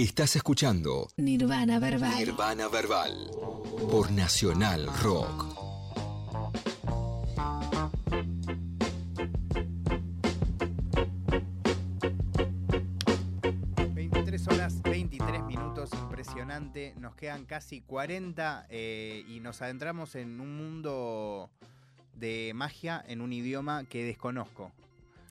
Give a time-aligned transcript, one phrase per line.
[0.00, 2.16] Estás escuchando Nirvana Verbal.
[2.16, 3.30] Nirvana Verbal
[3.90, 5.44] por Nacional Rock.
[13.94, 16.94] ...23 horas 23 minutos, impresionante.
[16.98, 21.50] Nos quedan casi 40 eh, y nos adentramos en un mundo
[22.14, 24.72] de magia en un idioma que desconozco.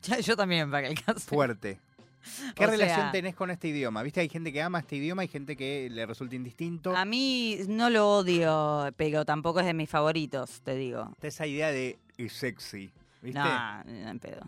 [0.24, 1.22] Yo también, para el caso.
[1.22, 1.80] Fuerte.
[2.56, 4.04] ¿Qué O relación sea- tenés con este idioma?
[4.04, 4.20] ¿Viste?
[4.22, 6.96] Hay gente que ama este idioma, hay gente que le resulta indistinto.
[6.96, 11.12] A mí no lo odio, pero tampoco es de mis favoritos, te digo.
[11.22, 11.98] Esa idea de
[12.30, 12.90] sexy,
[13.22, 13.40] ¿viste?
[13.40, 14.41] No, no en pedo.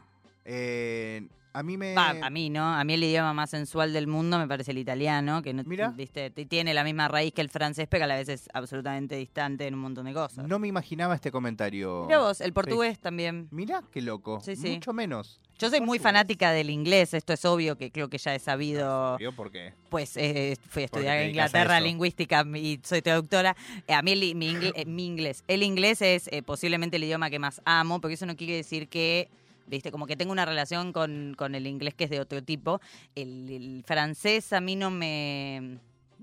[0.46, 1.94] Eh, a mí me...
[1.98, 2.64] A mí, ¿no?
[2.74, 5.90] A mí el idioma más sensual del mundo me parece el italiano, que no, Mirá.
[5.90, 9.68] viste, tiene la misma raíz que el francés, pero a la vez es absolutamente distante
[9.68, 10.48] en un montón de cosas.
[10.48, 12.06] No me imaginaba este comentario.
[12.06, 13.50] Mirá vos, el portugués también.
[13.52, 14.40] Mirá qué loco.
[14.40, 14.70] Sí, sí.
[14.76, 15.42] Mucho menos.
[15.62, 19.16] Yo soy muy fanática del inglés, esto es obvio que creo que ya he sabido.
[19.20, 19.74] ¿Vio por qué?
[19.92, 23.56] Pues eh, fui a estudiar en Inglaterra lingüística y soy traductora.
[23.88, 27.30] Eh, a mí el- mi, eh, mi inglés, el inglés es eh, posiblemente el idioma
[27.30, 29.30] que más amo, porque eso no quiere decir que,
[29.68, 32.82] viste, como que tengo una relación con, con el inglés que es de otro tipo.
[33.14, 35.78] El, el francés a mí no me...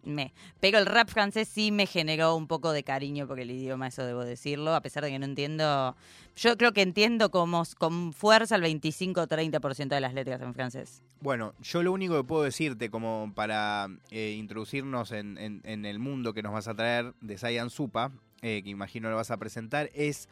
[0.09, 0.33] Me.
[0.61, 4.05] Pero el rap francés sí me generó un poco de cariño por el idioma, eso
[4.05, 5.97] debo decirlo, a pesar de que no entiendo.
[6.37, 10.55] Yo creo que entiendo como, con fuerza el 25 o 30% de las letras en
[10.55, 11.03] francés.
[11.20, 15.98] Bueno, yo lo único que puedo decirte como para eh, introducirnos en, en- en el
[15.98, 19.37] mundo que nos vas a traer de Saiyan Supa, eh, que imagino lo vas a
[19.37, 20.28] presentar, es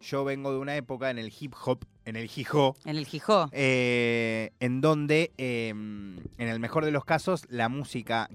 [0.00, 3.50] yo vengo de una época en el hip hop, en el hijo, En el Jijó.
[3.52, 8.30] eh, en donde eh, en el mejor de los casos la música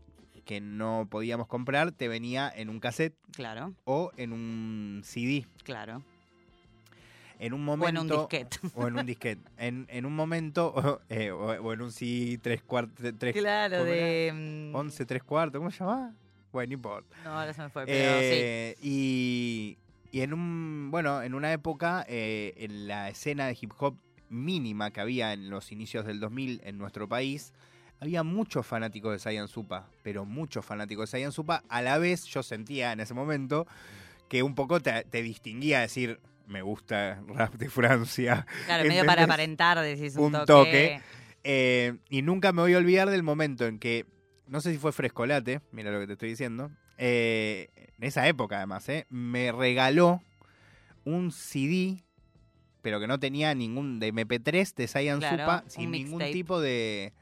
[0.46, 5.46] que no podíamos comprar te venía en un cassette Claro, o en un CD.
[5.64, 6.02] claro.
[7.38, 8.02] En un O en momento.
[8.02, 8.58] un disquete.
[8.76, 9.42] O en un disquete.
[9.58, 10.74] En, en un momento.
[10.76, 13.06] O, eh, o- o en un CD tres cuartos.
[13.18, 14.06] Tres, Claro, ¿cómo era?
[14.06, 14.32] de.
[14.72, 15.60] mm, 11 tres cuartos.
[15.60, 16.14] ¿Cómo se llama?
[16.54, 17.18] Bueno, no importa.
[17.26, 18.30] No, ahora se me fue, pero sí.
[18.32, 19.78] Eh, y,
[20.12, 20.90] y en un.
[20.92, 23.98] Bueno, en una época, eh, en la escena de hip hop
[24.30, 27.52] mínima que había en los inicios del 2000 en nuestro país.
[28.00, 31.64] Había muchos fanáticos de Saiyan Supa, pero muchos fanáticos de Saiyan Supa.
[31.70, 33.66] A la vez, yo sentía en ese momento
[34.28, 39.24] que un poco te, te distinguía decir, me gusta rap de Francia, Claro, medio para
[39.24, 40.46] aparentar, decís un, Un toque.
[40.46, 41.02] toque.
[41.44, 44.06] Eh, y nunca me voy a olvidar del momento en que,
[44.48, 48.58] no sé si fue Frescolate, mira lo que te estoy diciendo, eh, en esa época
[48.58, 50.22] además, eh, me regaló
[51.04, 52.04] un CD,
[52.82, 57.14] pero que no tenía ningún de MP3 de Saiyan Claro, Supa, sin ningún tipo de,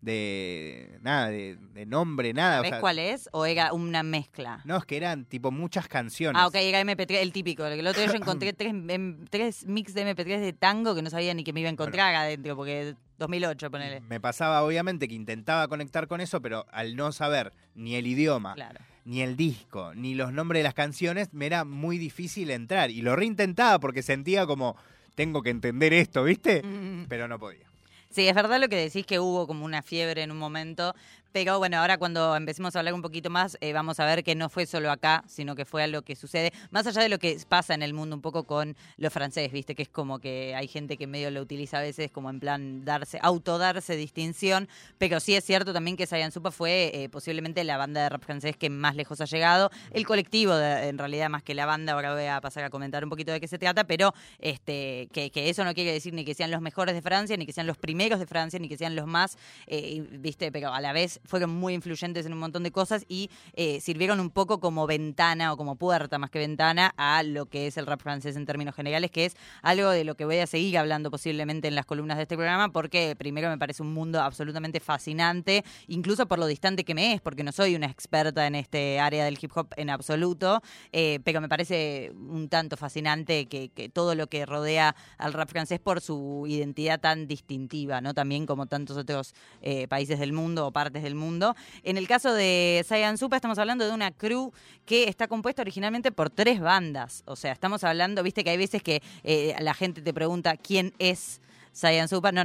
[0.00, 2.60] de nada, de, de nombre, nada.
[2.60, 3.28] o ¿Ves sea, cuál es?
[3.32, 4.60] ¿O era una mezcla?
[4.64, 6.40] No, es que eran tipo muchas canciones.
[6.40, 7.64] Ah, ok, era MP3, el típico.
[7.66, 11.10] El otro día yo encontré tres, em, tres mix de MP3 de tango que no
[11.10, 14.00] sabía ni que me iba a encontrar adentro, porque 2008, ponele.
[14.02, 18.54] Me pasaba obviamente que intentaba conectar con eso, pero al no saber ni el idioma,
[18.54, 18.78] Claro.
[19.04, 22.90] ni el disco, ni los nombres de las canciones, me era muy difícil entrar.
[22.90, 24.76] Y lo reintentaba porque sentía como,
[25.16, 26.62] tengo que entender esto, ¿viste?
[26.62, 27.06] Mm.
[27.08, 27.66] Pero no podía.
[28.10, 30.94] Sí, es verdad lo que decís que hubo como una fiebre en un momento,
[31.32, 34.34] pero bueno, ahora cuando empecemos a hablar un poquito más, eh, vamos a ver que
[34.34, 37.38] no fue solo acá, sino que fue algo que sucede, más allá de lo que
[37.48, 40.68] pasa en el mundo un poco con los franceses, viste, que es como que hay
[40.68, 44.68] gente que medio lo utiliza a veces como en plan darse, autodarse distinción,
[44.98, 48.24] pero sí es cierto también que Saiyan Supa fue eh, posiblemente la banda de rap
[48.24, 52.14] francés que más lejos ha llegado, el colectivo en realidad más que la banda, ahora
[52.14, 55.50] voy a pasar a comentar un poquito de qué se trata, pero este que, que
[55.50, 57.76] eso no quiere decir ni que sean los mejores de Francia, ni que sean los
[57.76, 61.50] primeros de Francia, ni que sean los más, eh, viste, pero a la vez fueron
[61.50, 65.56] muy influyentes en un montón de cosas y eh, sirvieron un poco como ventana o
[65.56, 69.10] como puerta más que ventana a lo que es el rap francés en términos generales,
[69.10, 72.22] que es algo de lo que voy a seguir hablando posiblemente en las columnas de
[72.22, 76.94] este programa, porque primero me parece un mundo absolutamente fascinante, incluso por lo distante que
[76.94, 80.62] me es, porque no soy una experta en este área del hip hop en absoluto,
[80.92, 85.80] eh, pero me parece un tanto fascinante que, todo lo que rodea al rap francés
[85.80, 88.14] por su identidad tan distintiva, ¿no?
[88.14, 91.54] También como tantos otros eh, países del mundo o partes del mundo.
[91.82, 94.52] En el caso de Saiyan Supa estamos hablando de una crew
[94.86, 97.22] que está compuesta originalmente por tres bandas.
[97.26, 100.92] O sea, estamos hablando, viste que hay veces que eh, la gente te pregunta quién
[100.98, 101.40] es
[101.72, 102.42] Saiyan Supa, no,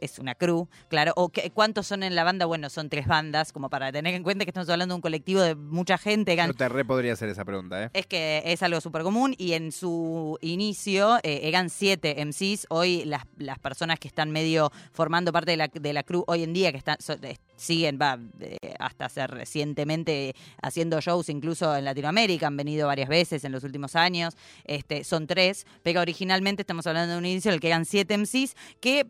[0.00, 1.12] es una crew, claro.
[1.16, 4.22] O qué- cuántos son en la banda, bueno, son tres bandas, como para tener en
[4.22, 6.32] cuenta que estamos hablando de un colectivo de mucha gente.
[6.32, 7.90] eran Yo te re podría hacer esa pregunta, ¿eh?
[7.92, 12.66] es que es algo súper común y en su inicio eh, eran siete MCs.
[12.70, 16.42] Hoy las, las personas que están medio formando parte de la, de la crew hoy
[16.42, 21.74] en día, que están so- eh, siguen va, eh, hasta hace recientemente haciendo shows incluso
[21.76, 24.34] en Latinoamérica, han venido varias veces en los últimos años,
[24.64, 28.11] este, son tres, pero originalmente estamos hablando de un inicio en el que eran siete
[28.12, 29.04] MCs que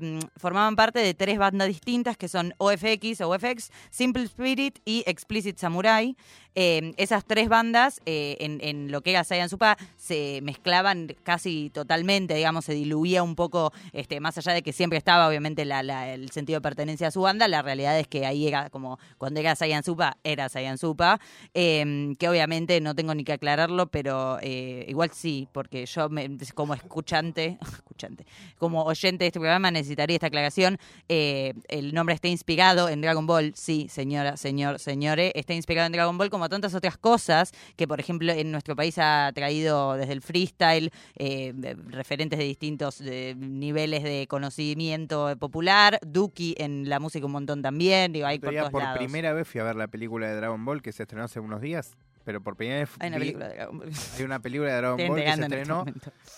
[0.00, 5.58] mm, formaban parte de tres bandas distintas que son OFX OFX, Simple Spirit y Explicit
[5.58, 6.16] Samurai.
[6.54, 12.34] Eh, esas tres bandas eh, en, lo que era Saiyan Supa se mezclaban casi totalmente,
[12.34, 16.58] digamos, se diluía un poco, este, más allá de que siempre estaba obviamente el sentido
[16.58, 19.82] de pertenencia a su banda, la realidad es que ahí era como cuando era Saiyan
[19.82, 21.20] Supa, era Saiyan Supa,
[21.54, 26.28] eh, que obviamente no tengo ni que aclararlo, pero eh, igual sí, porque yo me-
[26.54, 28.26] como escuchante, escuchante,
[28.58, 30.78] como oyente de este programa necesitaría esta aclaración.
[31.08, 35.92] Eh, el nombre está inspirado en Dragon Ball, sí, señora, señor, señores, está inspirado en
[35.92, 40.12] Dragon Ball como tantas otras cosas que, por ejemplo, en nuestro país ha traído desde
[40.12, 41.52] el freestyle eh,
[41.88, 48.12] referentes de distintos eh, niveles de conocimiento popular, Duki en la música un montón también,
[48.12, 48.98] digo, hay por Otro día, todos por lados.
[48.98, 51.60] primera vez fui a ver la película de Dragon Ball que se estrenó hace unos
[51.60, 51.96] días.
[52.24, 53.90] Pero por primera vez Hay una vi- película de Dragon Ball.
[54.18, 55.84] hay una película de Dragon Ball que se este estrenó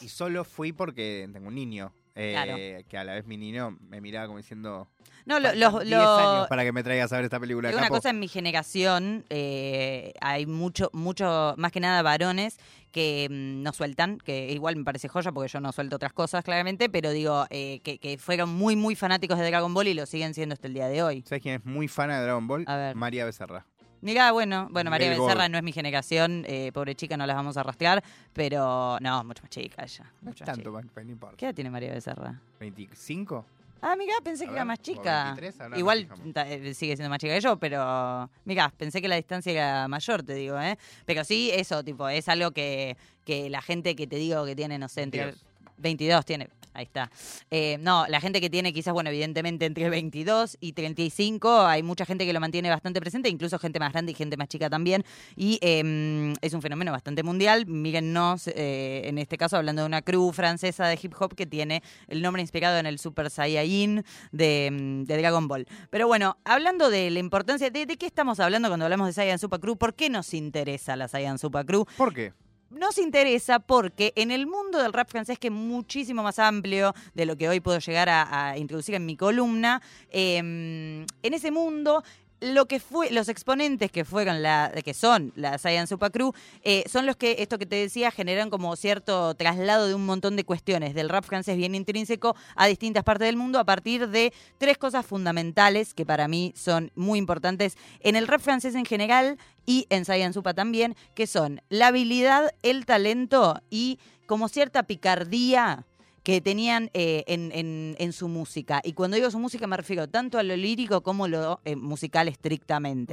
[0.01, 1.93] y solo fui porque tengo un niño.
[2.17, 2.57] eh, Claro.
[2.89, 4.89] Que a la vez mi niño me miraba como diciendo.
[5.27, 7.71] No, lo, "Faltan lo- 10 lo- años para que me traigas a ver esta película.
[7.71, 7.95] Una capo".
[7.97, 12.59] cosa en mi generación, eh, hay mucho, mucho, más que nada varones
[12.93, 16.45] que mm, no sueltan, que igual me parece joya porque yo no suelto otras cosas
[16.45, 20.07] claramente, pero digo eh, que, que fueron muy, muy fanáticos de Dragon Ball y lo
[20.07, 21.25] siguen siendo hasta el día de hoy.
[21.27, 22.65] ¿Sabes quién es muy fan de Dragon Ball?
[22.69, 22.95] A ver.
[22.95, 23.67] María Becerra.
[24.05, 27.57] Mirá, bueno, bueno, María Becerra no es mi generación, eh, pobre chica, no las vamos
[27.57, 28.05] a rastrear,
[28.35, 30.05] pero no, mucho más chica ella.
[30.05, 30.71] No es mucho más tanto, chica.
[30.71, 31.37] man, pero no importa.
[31.39, 32.39] ¿Qué edad tiene María Becerra?
[32.61, 33.45] ¿25?
[33.81, 35.25] Ah, mira, pensé A que ver, era más o chica.
[35.25, 36.33] 23, ahora nos Igual fijamos.
[36.35, 39.89] ta- eh, sigue siendo más chica que yo, pero mira, pensé que la distancia era
[39.89, 40.77] mayor, te digo, ¿eh?
[41.07, 44.79] Pero sí, eso, tipo, es algo que, que la gente que te digo que tiene,
[44.79, 45.47] no sé, entre 22.
[45.79, 47.11] 22 tiene, ahí está.
[47.51, 52.05] Eh, no, la gente que tiene quizás, bueno, evidentemente entre 22 y 35, hay mucha
[52.05, 55.05] gente que lo mantiene bastante presente, incluso gente más grande y gente más chica también.
[55.37, 57.67] Y eh, es un fenómeno bastante mundial.
[57.67, 61.83] Mírennos, eh, en este caso, hablando de una crew francesa de hip hop que tiene
[62.09, 65.67] el nombre inspirado en el Super Saiyajin de, mm, de Dragon Ball.
[65.91, 69.39] Pero bueno, hablando de la importancia, de, ¿de qué estamos hablando cuando hablamos de Saiyan
[69.39, 69.77] Super Crew?
[69.77, 71.87] ¿Por qué nos interesa la Saiyan Super Crew?
[71.97, 72.33] ¿Por qué?
[72.75, 77.27] Nos interesa porque en el mundo del rap francés, que es muchísimo más amplio de
[77.27, 79.81] lo que hoy puedo llegar a, introducir en mi columna,
[80.11, 82.03] eh, en ese mundo
[82.45, 86.33] lo que fue los exponentes que fueron la que son la Saiyan Super Crew
[86.63, 90.37] eh, son los que esto que te decía generan como cierto traslado de un montón
[90.37, 94.33] de cuestiones del rap francés bien intrínseco a distintas partes del mundo a partir de
[94.59, 99.39] tres cosas fundamentales que para mí son muy importantes en el rap francés en general
[99.67, 105.87] y en Saiyan Supa también, que son la habilidad, el talento y como cierta picardía
[106.25, 108.81] que tenían eh, en, en- su música.
[108.83, 112.27] Y cuando digo su música me refiero tanto a lo lírico como lo eh, musical
[112.29, 113.13] estrictamente.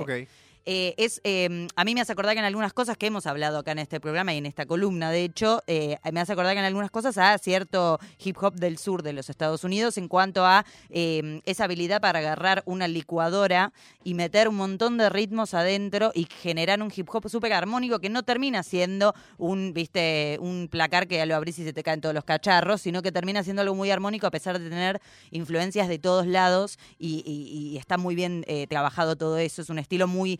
[0.66, 3.60] Eh, es, eh, a mí me hace acordar que en algunas cosas que hemos hablado
[3.60, 6.60] acá en este programa y en esta columna, de hecho, eh, me hace acordar que
[6.60, 10.46] en algunas cosas a cierto hip hop del sur de los Estados Unidos en cuanto
[10.46, 13.74] a eh, esa habilidad para agarrar una licuadora
[14.04, 18.10] y meter un montón de ritmos adentro y generar un hip hop súper armónico que
[18.10, 22.16] no termina siendo un, viste, un placar que lo abrís y se te caen todos
[22.16, 26.00] los cacharros, sino que termina siendo algo muy armónico a pesar de tener influencias de
[26.00, 29.62] todos lados y está muy bien eh, trabajado todo eso.
[29.62, 30.40] Es un estilo muy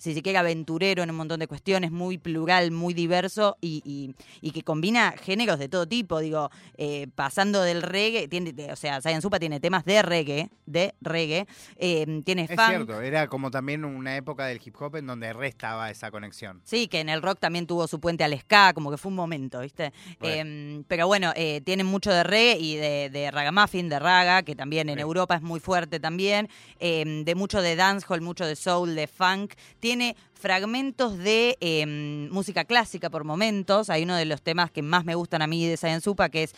[0.00, 4.14] si se quiere, aventurero en un montón de cuestiones, muy plural, muy diverso y, y-
[4.40, 6.20] y que combina géneros de todo tipo.
[6.20, 10.94] Digo, eh, pasando del reggae, tiene, o sea, Saiyan Supa tiene temas de reggae, de
[11.02, 12.68] reggae, eh, tiene Es funk.
[12.68, 16.62] cierto, era como también una época del hip hop en donde restaba esa conexión.
[16.64, 19.16] Sí, que en el rock también tuvo su puente al ska, como que fue un
[19.16, 19.92] momento, ¿viste?
[20.22, 24.54] Eh, pero bueno, eh, tienen mucho de reggae y de, de ragamuffin, de raga, que
[24.56, 25.00] también en.
[25.00, 26.48] Europa es muy fuerte también.
[26.78, 29.54] eh, de mucho de dancehall, mucho de soul, de funk.
[29.80, 29.89] Tiene
[30.34, 31.86] fragmentos de eh,
[32.30, 33.90] música clásica por momentos.
[33.90, 36.44] Hay uno de los temas que más me gustan a mí de Saiyan Supa, que
[36.44, 36.54] es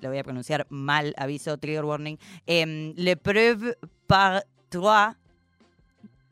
[0.00, 2.18] lo voy a pronunciar mal, aviso, trigger warning.
[2.46, 3.76] Eh, Le preuve
[4.06, 5.16] par trois.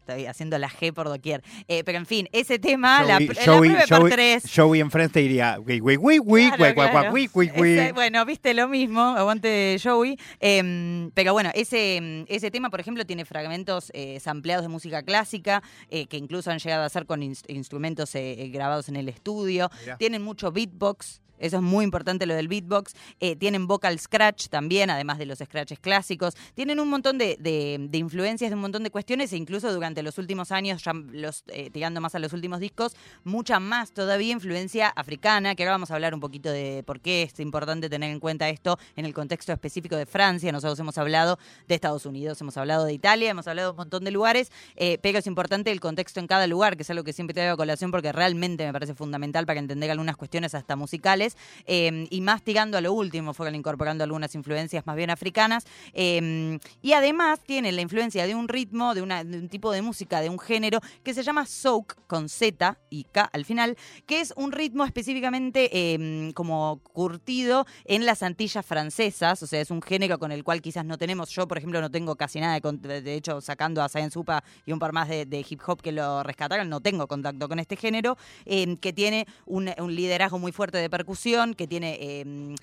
[0.07, 1.43] Estoy haciendo la G por doquier.
[1.69, 4.45] Eh, pero en fin, ese tema, la, Joey- la Joey- pruebe por Joey- tres.
[4.55, 4.91] Joey en
[5.21, 7.13] diría, "Wi, wi, wi, wi, Claro, gua, gua, gua, claro.
[7.15, 7.71] wi, wi, wi".
[7.79, 10.19] Ese- bueno, viste lo mismo, aguante Joey.
[10.41, 15.63] Eh, pero bueno, ese, ese tema, por ejemplo, tiene fragmentos eh, sampleados de música clásica,
[15.89, 19.71] eh, que incluso han llegado a ser con ins- instrumentos eh, grabados en el estudio.
[19.83, 19.97] Mirá.
[19.99, 21.22] Tienen mucho beatbox.
[21.43, 22.95] Eso es muy importante lo del beatbox.
[23.21, 26.35] Eh, tienen vocal scratch también, además de los scratches clásicos.
[26.55, 30.19] Tienen un montón de, de- influencias de un montón de cuestiones e incluso durante los
[30.19, 32.95] últimos años, ya los, eh, tirando más a los últimos discos,
[33.25, 37.23] mucha más todavía influencia africana, que ahora vamos a hablar un poquito de por qué
[37.25, 40.53] es importante tener en cuenta esto en el contexto específico de Francia.
[40.53, 44.05] Nosotros hemos hablado de Estados Unidos, hemos hablado de Italia, hemos hablado de un montón
[44.05, 47.13] de lugares, eh, pero es importante el contexto en cada lugar, que es algo que
[47.13, 51.32] siempre traigo a colación porque realmente me parece fundamental para entender algunas cuestiones hasta musicales.
[51.67, 55.65] Eh, y más tirando a lo último, fueron incorporando algunas influencias más bien africanas.
[55.93, 60.21] eh, y además tiene la influencia de un ritmo, de, una- un tipo de música,
[60.21, 64.33] de un género que se llama souk con Z y K al final, que es
[64.37, 70.19] un ritmo específicamente eh, como curtido en las Antillas francesas, o sea, es un género
[70.19, 73.15] con el cual quizás no tenemos, yo por ejemplo no tengo casi nada, de, de
[73.15, 76.69] hecho sacando a Science Supa y un par más de, hip hop que lo rescataron,
[76.69, 81.22] no tengo contacto con este género, que tiene un, un liderazgo muy fuerte de percusión,
[81.57, 82.55] que tiene eh,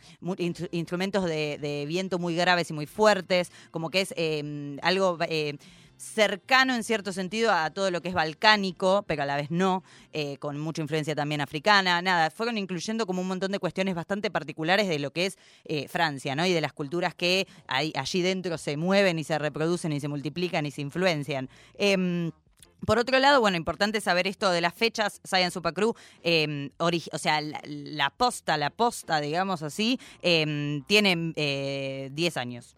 [0.71, 5.17] instrumentos de, viento muy graves y muy fuertes, como que es eh, algo...
[5.21, 5.57] eh,
[6.01, 9.83] cercano en cierto sentido a todo lo que es balcánico, pero a la vez no,
[10.39, 14.87] con mucha influencia también africana, nada, fueron incluyendo como un montón de cuestiones bastante particulares
[14.87, 15.37] de lo que es
[15.89, 16.45] Francia, ¿no?
[16.45, 20.65] Y de las culturas que allí dentro se mueven y se reproducen y se multiplican
[20.65, 21.49] y se influencian.
[21.77, 22.31] Em,
[22.85, 25.21] por otro lado, bueno, importante saber esto de las fechas.
[25.23, 25.93] Science Super Crew,
[26.23, 32.75] eh, ori- o sea, la, posta, la posta, digamos así, eh, tiene eh, 10 años.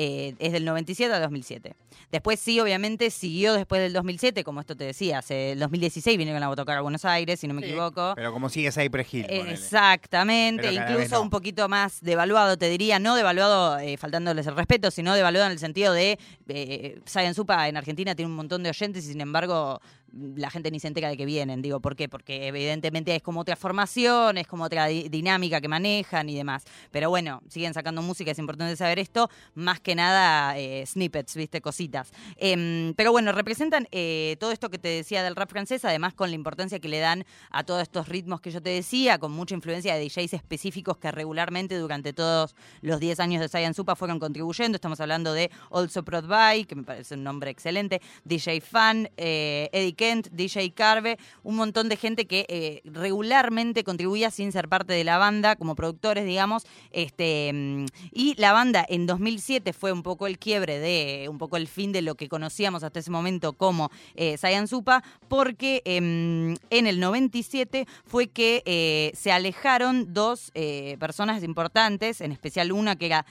[0.00, 1.74] Eh, es del 97 al 2007.
[2.12, 6.40] Después sí, obviamente, siguió después del 2007, como esto te decía, hace el 2016 vinieron
[6.42, 8.12] a Botocar a Buenos Aires, si no me Sí, equivoco.
[8.14, 9.26] Pero como sigue Cypress Hill.
[9.28, 11.22] Exactamente, incluso no.
[11.22, 15.52] un poquito más devaluado, te diría, no devaluado eh, faltándoles el respeto, sino devaluado en
[15.52, 19.20] el sentido de eh, Science Supa en Argentina tiene un montón de oyentes y sin
[19.20, 19.80] embargo
[20.12, 21.62] la gente ni se entera de que vienen.
[21.62, 22.08] Digo, ¿por qué?
[22.08, 26.64] Porque evidentemente es como otra formación, es como otra di- dinámica que manejan y demás.
[26.90, 31.60] Pero bueno, siguen sacando música, es importante saber esto, más que nada eh, snippets, ¿viste?
[31.60, 32.12] Cositas.
[32.36, 36.30] Em, pero bueno, representan eh, todo esto que te decía del rap francés, además con
[36.30, 39.54] la importancia que le dan a todos estos ritmos que yo te decía, con mucha
[39.54, 44.18] influencia de DJs específicos que regularmente durante todos los 10 años de Science Supa fueron
[44.18, 44.76] contribuyendo.
[44.76, 49.68] Estamos hablando de Also Prod By, que me parece un nombre excelente, DJ Fan, eh,
[49.72, 54.92] Eddie Kent, DJ Carve, un montón de gente que eh, regularmente contribuía sin ser parte
[54.92, 56.64] de la banda, como productores, digamos.
[56.92, 61.56] Este, mm, y la banda en 2007 fue un poco el quiebre de, un poco
[61.56, 64.36] el fin de lo que conocíamos hasta ese momento como eh,
[64.66, 72.20] Supa, porque em, en el 97 fue que eh, se alejaron dos eh, personas importantes,
[72.20, 73.26] en especial una que era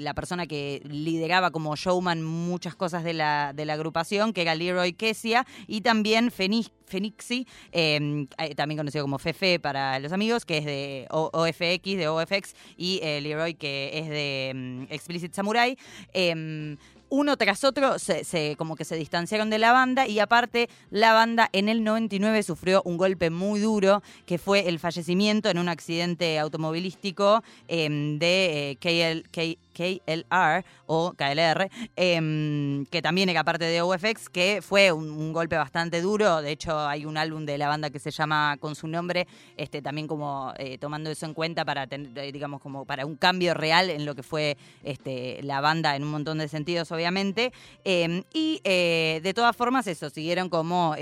[0.00, 4.54] la persona que lideraba como showman muchas cosas de la, de la agrupación, que era
[4.54, 10.44] Leroy Kesia, y también Feni- Fenixi, eh, eh, también conocido como Fefe para los amigos,
[10.44, 15.76] que es de OFX, de OFX, y eh, Leroy, que es de mm, Explicit Samurai.
[16.12, 16.76] Em,
[17.10, 21.14] uno tras otro se, se- como que se distanciaron de la banda y aparte la
[21.14, 25.70] banda en el 99 sufrió un golpe muy duro que fue el fallecimiento en un
[25.70, 33.64] accidente automovilístico em, de eh, KL, K- KLR o KLR, em, que también era parte
[33.64, 36.42] de OFX, que fue un, golpe bastante duro.
[36.42, 39.82] De hecho, hay un álbum de la banda que se llama con su nombre, este,
[39.82, 43.54] también como eh, tomando eso en cuenta para tener, eh, digamos, como para un cambio
[43.54, 47.52] real en lo que fue este, la banda en un montón de sentidos, obviamente.
[47.84, 50.96] Eh, y eh, de todas formas, eso, siguieron como,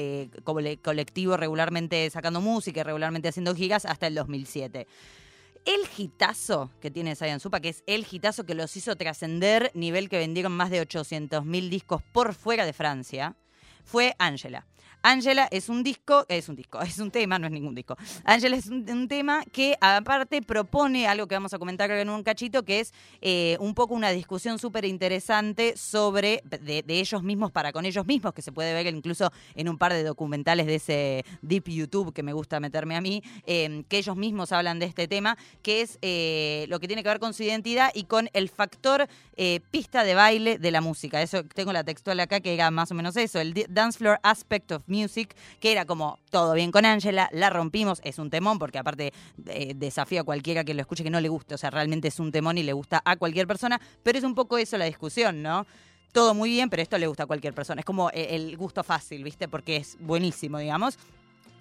[0.44, 4.86] como le- colectivo regularmente sacando música regularmente haciendo gigas hasta el 2007
[5.66, 10.08] el hitazo que tiene Saiyan Supa, que es el hitazo que los hizo trascender, nivel
[10.08, 13.36] que vendieron más de 800.000 discos por fuera de Francia,
[13.84, 14.64] fue Angela.
[15.06, 17.96] Angela es un disco, es un disco, es un tema, no es ningún disco.
[18.24, 22.64] Angela es un, tema que aparte propone algo que vamos a comentar en un cachito,
[22.64, 27.72] que es eh, un poco una discusión súper interesante sobre de, de ellos mismos para
[27.72, 31.24] con ellos mismos, que se puede ver incluso en un par de documentales de ese
[31.42, 35.06] Deep YouTube que me gusta meterme a mí, eh, que ellos mismos hablan de este
[35.06, 38.48] tema, que es eh, lo que tiene que ver con su identidad y con el
[38.48, 41.22] factor eh, pista de baile de la música.
[41.22, 44.72] Eso tengo la textual acá que era más o menos eso, el dance floor aspect
[44.72, 44.95] of music,
[45.60, 49.12] que era como todo bien con Angela, la rompimos, es un temón, porque aparte
[49.46, 52.18] eh, desafío a cualquiera que lo escuche que no le guste, o sea, realmente es
[52.18, 55.42] un temón y le gusta a cualquier persona, pero es un poco eso la discusión,
[55.42, 55.66] ¿no?
[56.12, 57.80] Todo muy bien, pero esto le gusta a cualquier persona.
[57.80, 59.48] Es como eh, el gusto fácil, ¿viste?
[59.48, 60.98] Porque es buenísimo, digamos.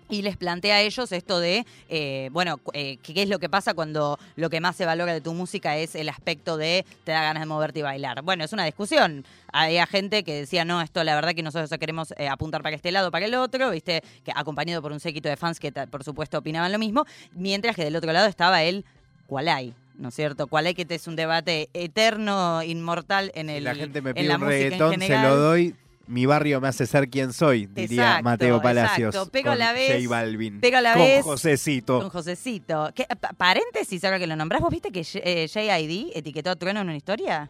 [0.09, 3.73] Y les plantea a ellos esto de, eh, bueno, eh, ¿qué es lo que pasa
[3.73, 7.23] cuando lo que más se valora de tu música es el aspecto de te da
[7.23, 8.21] ganas de moverte y bailar?
[8.21, 9.25] Bueno, es una discusión.
[9.51, 12.91] Había gente que decía, no, esto la verdad que nosotros queremos eh, apuntar para este
[12.91, 14.03] lado, para el otro, ¿viste?
[14.23, 17.83] Que acompañado por un séquito de fans que, por supuesto, opinaban lo mismo, mientras que
[17.83, 18.85] del otro lado estaba el
[19.27, 19.73] Kualai.
[19.97, 20.47] ¿No es cierto?
[20.47, 23.63] Kualai, que este es un debate eterno, inmortal en el.
[23.63, 25.75] la gente me pide un reggaetón, se lo doy.
[26.07, 29.15] Mi barrio me hace ser quien soy, diría Exacto, Mateo Palacios.
[29.15, 29.31] exacto.
[29.31, 30.59] Pero a con la vez- J Balvin.
[30.61, 31.99] la con vez- Josecito.
[32.01, 32.91] Con Josecito.
[32.93, 36.81] ¿Qué, pa- paréntesis, ahora que lo nombrás, ¿vos viste que eh, JID etiquetó a Trueno
[36.81, 37.49] en una historia?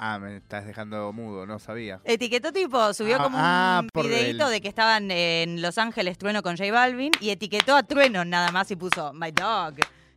[0.00, 2.00] Ah, me estás dejando mudo, no sabía.
[2.04, 6.16] Etiquetó tipo, subió Ah, como un ah, videito el- de que estaban en Los Ángeles
[6.18, 9.74] Trueno con J Balvin y etiquetó a Trueno nada más y puso My Dog.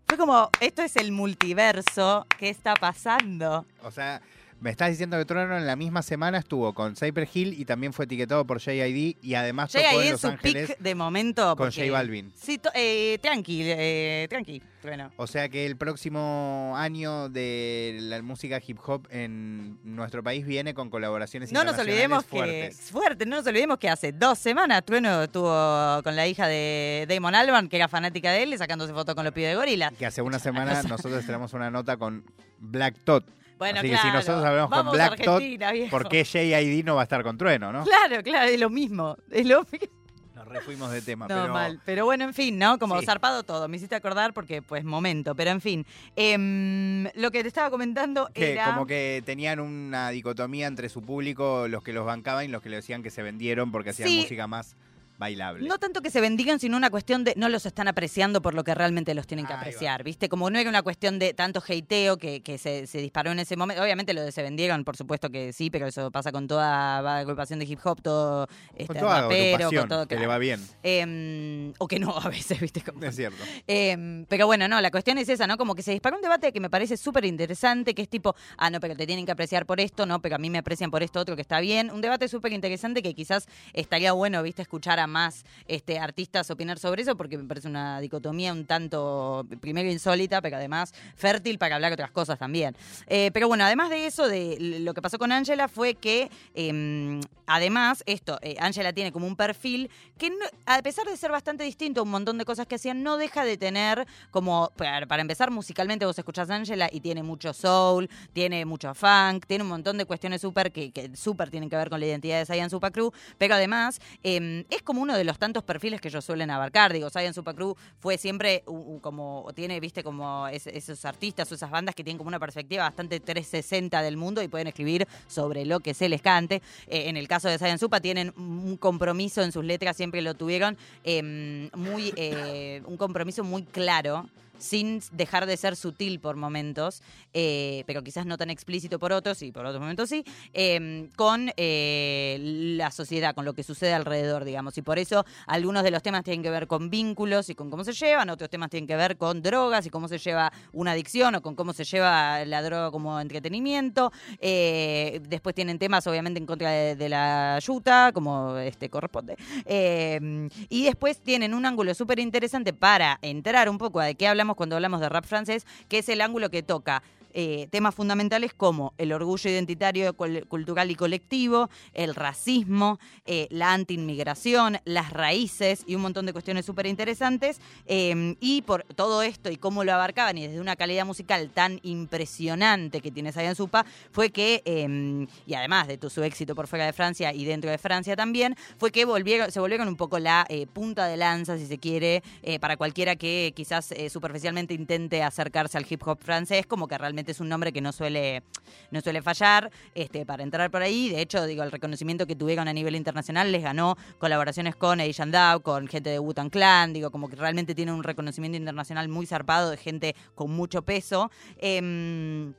[0.07, 3.65] Fue como, esto es el multiverso, ¿qué está pasando?
[3.81, 4.21] O sea,
[4.61, 7.93] me estás diciendo que Trueno en la misma semana estuvo con Cypress Hill y también
[7.93, 11.55] fue etiquetado por JID y además tocó ahí en Los su Ángeles pick de momento.
[11.55, 12.31] con porque- J Balvin.
[12.39, 15.11] Sí, to- eh, tranqui, eh, tranqui, Trueno.
[15.17, 20.73] O sea que el próximo año de la música hip hop en nuestro país viene
[20.75, 22.91] con colaboraciones No nos olvidemos internacionales que fuertes.
[22.91, 27.33] fuerte, no nos olvidemos que hace dos semanas Trueno estuvo con la hija de Damon
[27.33, 29.91] Albarn, que era fanática de él, y sacándose fotos con los pibes de gorila.
[29.97, 32.23] Que hace una semana nosotros tenemos una nota con
[32.59, 33.25] Black Tot.
[33.61, 34.09] Bueno, Así que claro.
[34.09, 35.43] si nosotros hablamos con Vamos, Black Tot.
[35.91, 37.83] ¿Por qué JID no va a estar con Trueno, no?
[37.83, 39.15] Claro, claro, es lo mismo.
[39.29, 39.87] Es lo mismo.
[40.33, 41.79] Nos refuimos de tema, No, pero mal.
[41.85, 42.79] Pero bueno, en fin, ¿no?
[42.79, 43.05] Como Sí.
[43.05, 43.67] zarpado todo.
[43.67, 45.35] Me hiciste acordar porque, pues, momento.
[45.35, 45.85] Pero en fin.
[46.15, 48.65] Em, lo que te estaba comentando que era.
[48.65, 52.69] como que tenían una dicotomía entre su público, los que los bancaban y los que
[52.69, 54.21] le decían que se vendieron porque hacían Sí.
[54.21, 54.75] música más
[55.21, 55.65] bailable.
[55.67, 58.65] No tanto que se bendigan, sino una cuestión de no los están apreciando por lo
[58.65, 59.61] que realmente los tienen que Ahí va.
[59.61, 60.27] apreciar, ¿viste?
[60.27, 63.55] Como no era una cuestión de tanto hateo que, que se, se disparó en ese
[63.55, 63.81] momento.
[63.81, 67.59] Obviamente lo de se vendieron, por supuesto que sí, pero eso pasa con toda agrupación
[67.59, 70.07] de hip hop, todo este, con toda rapero, con todo.
[70.07, 72.81] que le va bien, Em, o que no, a veces, ¿viste?
[72.81, 73.41] Como- es cierto.
[73.67, 75.57] Em, pero bueno, no, la cuestión es esa, ¿no?
[75.57, 78.69] Como que se disparó un debate que me parece súper interesante, que es tipo, ah,
[78.69, 81.03] no, pero te tienen que apreciar por esto, no, pero a mí me aprecian por
[81.03, 81.91] esto otro que está bien.
[81.91, 86.79] Un debate súper interesante que quizás estaría bueno, viste, escuchar a más este, artistas opinar
[86.79, 91.75] sobre eso, porque me parece una dicotomía un tanto, primero insólita, pero además fértil para
[91.75, 92.75] hablar otras cosas también.
[93.07, 97.21] Eh, pero bueno, además de eso, de lo que pasó con Angela fue que, em,
[97.45, 100.31] además, esto, eh, Angela tiene como un perfil que,
[100.65, 103.43] a pesar de ser bastante distinto a un montón de cosas que hacían, no deja
[103.43, 108.65] de tener como, para, empezar, musicalmente vos escuchás a Angela y tiene mucho soul, tiene
[108.65, 111.99] mucho funk, tiene un montón de cuestiones súper que, que súper tienen que ver con
[111.99, 115.63] la identidad de Saiyan Super Crew, pero además em, es como uno de los tantos
[115.63, 116.93] perfiles que ellos suelen abarcar.
[116.93, 118.63] Digo, Saiyan Super Crew fue siempre
[119.01, 122.83] como, tiene, viste, como es- esos artistas o esas bandas que tienen como una perspectiva
[122.83, 126.61] bastante 360 del mundo y pueden escribir sobre lo que se les cante.
[126.87, 130.33] Eh, en el caso de Saiyan Supa tienen un compromiso en sus letras, siempre lo
[130.35, 134.29] tuvieron, em, muy, eh, un compromiso muy claro
[134.61, 137.01] sin dejar de ser sutil por momentos,
[137.33, 141.51] eh, pero quizás no tan explícito por otros, y por otros momentos sí, eh, con
[141.57, 142.37] eh,
[142.77, 144.77] la sociedad, con lo que sucede alrededor, digamos.
[144.77, 147.83] Y por eso algunos de los temas tienen que ver con vínculos y con cómo
[147.83, 151.35] se llevan, otros temas tienen que ver con drogas y cómo se lleva una adicción
[151.35, 154.11] o con cómo se lleva la droga como entretenimiento.
[154.39, 159.35] Eh, después tienen temas, obviamente, en contra de, la yuta, como este corresponde.
[159.65, 164.27] Eh, y después tienen un ángulo súper interesante para entrar un poco a de qué
[164.27, 168.53] hablamos cuando hablamos de rap francés, que es el ángulo que toca eh, temas fundamentales
[168.53, 175.95] como el orgullo identitario, cultural y colectivo, el racismo, eh, la antiinmigración, las raíces y
[175.95, 177.59] un montón de cuestiones súper interesantes.
[177.85, 181.79] Eh, y por todo esto y cómo lo abarcaban y desde una calidad musical tan
[181.83, 186.67] impresionante que tiene Sayan Supa, fue que, eh, y además de tu, su éxito por
[186.67, 189.01] fuera de Francia y dentro de Francia también, fue que
[189.49, 193.15] se volvieron un poco la eh, punta de lanza, si se quiere, eh, para cualquiera
[193.15, 197.71] que quizás superficialmente intente acercarse al hip hop francés, como que realmente es un nombre
[197.71, 198.43] que no suele,
[198.89, 201.09] no suele fallar este, para entrar por ahí.
[201.09, 205.13] De hecho, digo, el reconocimiento que tuvieron a nivel internacional les ganó colaboraciones con Eddie
[205.13, 209.25] Shandau, con gente de Wu-Tang Clan, digo, como que realmente tiene un reconocimiento internacional muy
[209.25, 211.29] zarpado de gente con mucho peso.
[211.57, 212.53] Em,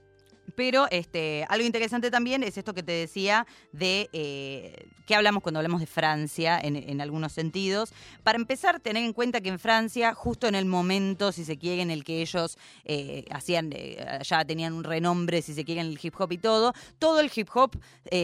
[0.54, 5.58] pero este, algo interesante también es esto que te decía de eh, qué hablamos cuando
[5.58, 7.92] hablamos de Francia en, algunos sentidos.
[8.22, 11.82] Para empezar, tener en cuenta que en Francia, justo en el momento, si se quiere,
[11.82, 15.88] en el que ellos eh, hacían, eh, ya tenían un renombre, si se quiere, en
[15.88, 17.76] el hip hop y todo, todo el hip hop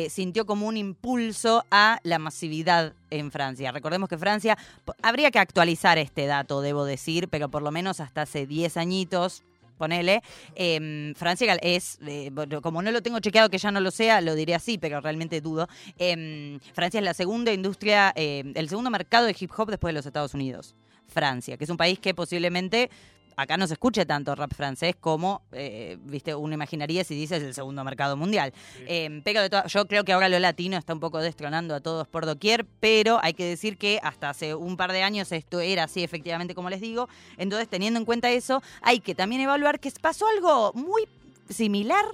[0.09, 3.73] sintió como un impulso a la masividad en Francia.
[3.73, 4.57] Recordemos que Francia,
[5.03, 9.43] habría que actualizar este dato, debo decir, pero por lo menos hasta hace 10 añitos,
[9.79, 10.23] ponele,
[10.55, 12.31] eh, Francia es, eh,
[12.63, 15.41] como no lo tengo chequeado que ya no lo sea, lo diré así, pero realmente
[15.41, 15.69] dudo.
[15.99, 19.99] eh, Francia es la segunda industria, eh, el segundo mercado de hip hop después de
[19.99, 20.75] los Estados Unidos.
[21.07, 22.91] Francia, que es un país que posiblemente
[23.39, 27.55] acá no se escuche tanto rap francés como, eh, viste, uno imaginaría si dices el
[27.55, 28.53] segundo mercado mundial.
[28.81, 32.09] Eh, pero de yo creo que ahora lo latino está un poco destronando a todos
[32.09, 35.85] por doquier, pero hay que decir que hasta hace un par de años esto era
[35.85, 37.09] así, efectivamente, como les digo.
[37.37, 41.07] Entonces, teniendo en cuenta eso, hay que también evaluar que pasó algo muy
[41.49, 42.05] similar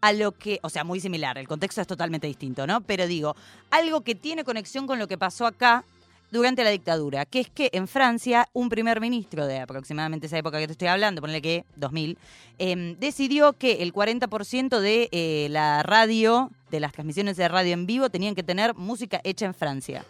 [0.00, 2.80] a lo que, o sea, muy similar, el contexto es totalmente distinto, ¿no?
[2.80, 3.36] Pero digo,
[3.70, 5.84] algo que tiene conexión con lo que pasó acá
[6.30, 10.58] durante la dictadura, que es que en Francia un primer ministro de aproximadamente esa época
[10.58, 12.18] que te estoy hablando, ponle que 2000,
[12.58, 17.86] em, decidió que el 40% de eh, la radio, de las transmisiones de radio en
[17.86, 20.04] vivo, tenían que tener música hecha en Francia.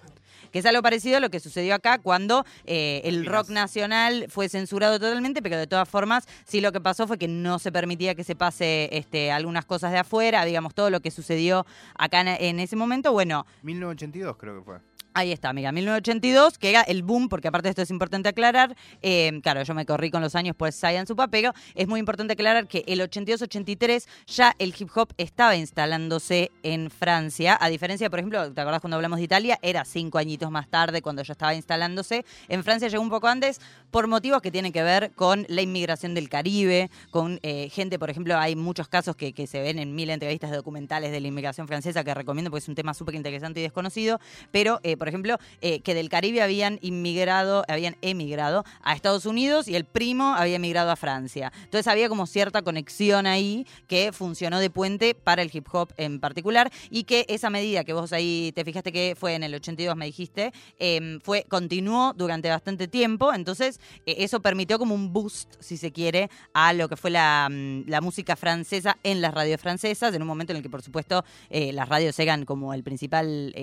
[0.53, 4.49] que es algo parecido a lo que sucedió acá cuando eh, el rock nacional fue
[4.49, 8.17] censurado totalmente, pero de todas formas, sí lo que pasó fue que no se permitía
[8.17, 12.29] que se pase este, algunas cosas de afuera, digamos, todo lo que sucedió acá en,
[12.29, 14.90] en ese momento, bueno, 1982 creo que fue.
[15.13, 18.77] Ahí está, amiga, 1982, que era el boom, porque aparte de esto es importante aclarar,
[19.03, 22.35] eh, claro, yo me corrí con los años por Science Supa, pero es muy importante
[22.35, 28.21] aclarar que el 82-83 ya el hip hop estaba instalándose en Francia, a diferencia, por
[28.21, 29.59] ejemplo, ¿te acordás cuando hablamos de Italia?
[29.63, 32.25] Era cinco añitos más tarde cuando ya estaba instalándose.
[32.49, 36.15] En Francia llegó un poco antes por motivos que tienen que ver con la inmigración
[36.15, 40.11] del Caribe, con eh, gente, por ejemplo, hay muchos casos que, se ven en mil
[40.11, 43.63] entrevistas documentales de la inmigración francesa que recomiendo porque es un tema súper interesante y
[43.63, 44.21] desconocido,
[44.53, 49.67] pero, eh, por ejemplo, eh, que del Caribe habían inmigrado, habían emigrado a Estados Unidos
[49.67, 51.51] y el primo había emigrado a Francia.
[51.65, 56.21] Entonces había como cierta conexión ahí que funcionó de puente para el hip hop en
[56.21, 59.97] particular y que esa medida que vos ahí te fijaste que fue en el 82,
[59.97, 65.55] me dijiste, eh, fue continuó durante bastante tiempo, entonces eh, eso permitió como un boost,
[65.61, 69.63] si se quiere, a lo que fue la, mm, la música francesa en las radios
[69.63, 72.83] francesas, en un momento en el que, por supuesto, eh, las radios eran como el
[72.83, 73.55] principal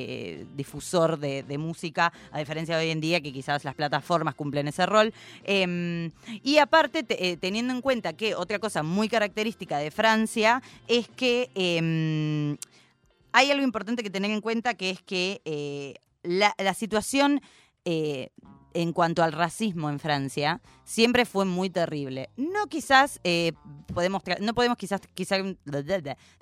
[0.56, 4.68] difusor de, de música, a diferencia de hoy en día que quizás las plataformas cumplen
[4.68, 5.14] ese rol.
[5.44, 6.12] Eh,
[6.44, 11.08] y aparte, te- eh, teniendo en cuenta que otra cosa muy característica de Francia es
[11.10, 12.58] que eh,
[13.32, 17.42] hay algo importante que tener en cuenta que es que eh, la, la situación
[17.86, 18.30] eh,
[18.74, 22.30] en cuanto al racismo en Francia siempre fue muy terrible.
[22.38, 23.52] No quizás eh,
[23.94, 25.42] podemos no podemos quizás, quizás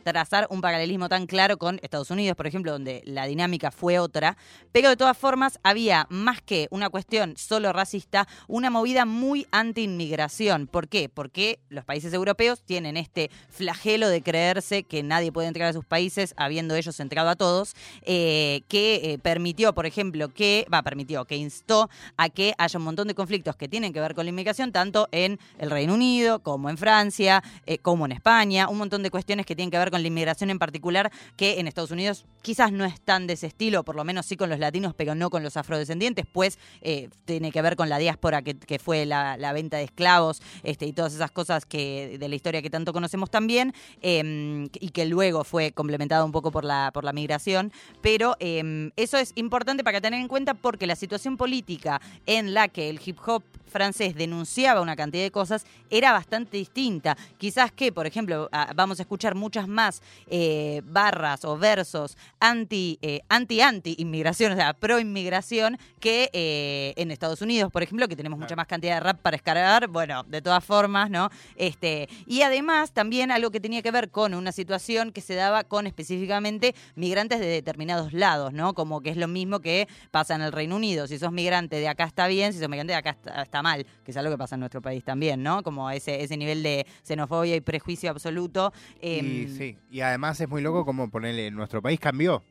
[0.03, 4.38] trazar un paralelismo tan claro con Estados Unidos, por ejemplo, donde la dinámica fue otra,
[4.71, 10.67] pero de todas formas había más que una cuestión solo racista, una movida muy anti-inmigración.
[10.67, 11.10] ¿Por qué?
[11.10, 15.86] Porque los países europeos tienen este flagelo de creerse que nadie puede entrar a sus
[15.86, 21.25] países habiendo ellos entrado a todos, eh, que eh, permitió, por ejemplo, que, va, permitió,
[21.25, 24.29] que instó a que haya un montón de conflictos que tienen que ver con la
[24.36, 29.02] inmigración, tanto en el Reino Unido como en Francia, eh, como en España, un montón
[29.02, 32.26] de cuestiones que tienen que ver con la inmigración en particular, que en Estados Unidos
[32.41, 35.15] quizás no es tan de ese estilo, por lo menos sí con los latinos, pero
[35.15, 39.52] no con los afrodescendientes, pues eh, tiene que ver con la diáspora que, fue la,
[39.54, 43.32] venta de esclavos este, y todas esas cosas que de la historia que tanto conocemos
[43.32, 47.71] también, eh, y que luego fue complementado un poco por la, por la migración,
[48.02, 52.67] pero eh, eso es importante para tener en cuenta porque la situación política en la
[52.67, 57.15] que el hip hop francés denunciaba una cantidad de cosas era bastante distinta.
[57.38, 62.97] Quizás que, por ejemplo, ah, vamos a escuchar muchas más eh, barras o versos anti,
[63.01, 68.07] eh, anti, anti inmigración, o sea, pro inmigración, que eh, en Estados Unidos, por ejemplo,
[68.07, 69.88] que tenemos mucha más cantidad de rap para descargar.
[69.88, 71.29] Bueno, de todas formas, ¿no?
[71.55, 75.63] Este, y además también algo que tenía que ver con una situación que se daba
[75.63, 78.73] con específicamente migrantes de determinados lados, ¿no?
[78.73, 81.07] Como que es lo mismo que pasa en el Reino Unido.
[81.07, 83.85] Si sos migrante de acá está bien, si sos migrante de acá está, está mal,
[84.03, 85.62] que es algo que pasa en nuestro país también, ¿no?
[85.63, 88.73] Como ese, ese nivel de xenofobia y prejuicio absoluto.
[89.01, 92.43] Y Em, sí, y además es muy loco como ponerle, nuestro país cambió.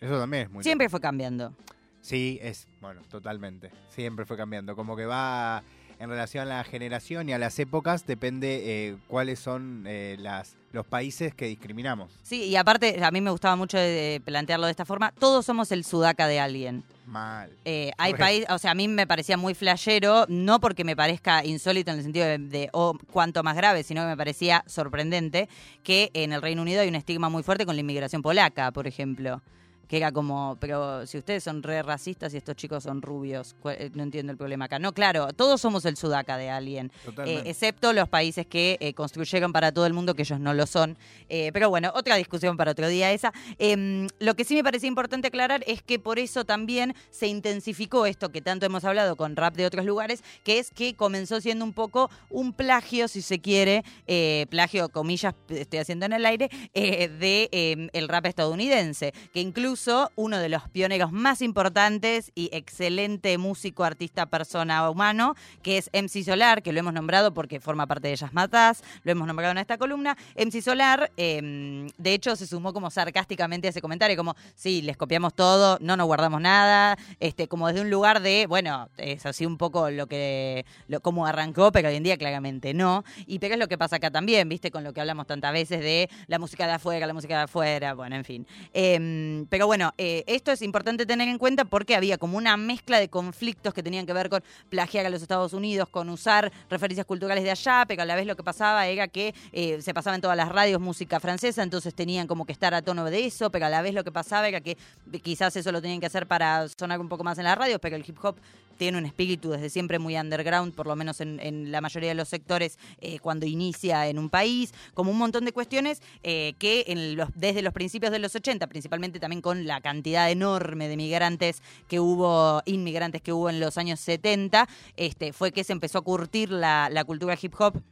[0.00, 1.54] Eso también es muy Siempre fue cambiando.
[2.00, 3.70] Sí, es, bueno, totalmente.
[3.88, 4.76] Siempre fue cambiando.
[4.76, 5.62] Como que va
[5.98, 10.56] en relación a la generación y a las épocas, depende eh, cuáles son eh, las,
[10.76, 12.12] los países que discriminamos.
[12.22, 13.78] Sí, y aparte, a mí me gustaba mucho
[14.24, 15.12] plantearlo de esta forma.
[15.18, 16.84] Todos somos el sudaca de alguien.
[17.06, 17.50] Mal.
[17.64, 21.44] Eh, hay países, o sea, a mí me parecía muy flashero, no porque me parezca
[21.44, 25.48] insólito en el sentido de, de, o cuanto más grave, sino que me parecía sorprendente
[25.82, 28.86] que en el Reino Unido hay un estigma muy fuerte con la inmigración polaca, por
[28.86, 29.40] ejemplo.
[29.88, 33.76] Que era como, pero si ustedes son re racistas y estos chicos son rubios, ¿cuál-
[33.78, 34.78] eh, no entiendo el problema acá.
[34.78, 36.90] No, claro, todos somos el sudaca de alguien.
[37.24, 40.66] Eh, excepto los países que eh, construyeron para todo el mundo, que ellos no lo
[40.66, 40.96] son.
[41.28, 43.32] Eh, pero bueno, otra discusión para otro día esa.
[43.58, 48.06] Em, lo que sí me parece importante aclarar es que por eso también se intensificó
[48.06, 51.64] esto que tanto hemos hablado con rap de otros lugares, que es que comenzó siendo
[51.64, 56.50] un poco un plagio, si se quiere, eh, plagio, comillas, estoy haciendo en el aire,
[56.74, 59.75] eh, de em, el rap estadounidense, que incluso
[60.16, 66.24] uno de los pioneros más importantes y excelente músico, artista, persona humano, que es MC
[66.24, 69.58] Solar, que lo hemos nombrado porque forma parte de Ellas Matás, lo hemos nombrado en
[69.58, 70.16] esta columna.
[70.36, 74.96] MC Solar, eh, de hecho, se sumó como sarcásticamente a ese comentario, como, sí, les
[74.96, 79.44] copiamos todo, no nos guardamos nada, este, como desde un lugar de, bueno, es así
[79.44, 80.64] un poco lo que,
[81.02, 83.04] como arrancó, pero hoy en día claramente no.
[83.26, 85.80] Y pero es lo que pasa acá también, viste, con lo que hablamos tantas veces
[85.80, 88.46] de la música de afuera, la música de afuera, bueno, en fin.
[88.72, 92.98] Eh, pero bueno, eh, esto es importante tener en cuenta porque había como una mezcla
[92.98, 97.06] de conflictos que tenían que ver con plagiar a los Estados Unidos, con usar referencias
[97.06, 100.16] culturales de allá, pero a la vez lo que pasaba era que eh, se pasaba
[100.16, 103.50] en todas las radios música francesa, entonces tenían como que estar a tono de eso,
[103.50, 104.76] pero a la vez lo que pasaba era que
[105.22, 107.96] quizás eso lo tenían que hacer para sonar un poco más en las radios, pero
[107.96, 108.36] el hip hop
[108.76, 112.28] tiene un espíritu desde siempre muy underground, por lo menos en, la mayoría de los
[112.28, 117.16] sectores eh, cuando inicia en un país, como un montón de cuestiones eh, que en
[117.16, 121.62] los, desde los principios de los 80, principalmente también con la cantidad enorme de migrantes
[121.88, 126.02] que hubo, inmigrantes que hubo en los años 70, este, fue que se empezó a
[126.02, 127.82] curtir la, la cultura hip hop